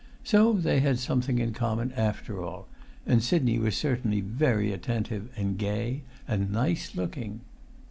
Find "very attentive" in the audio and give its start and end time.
4.19-5.29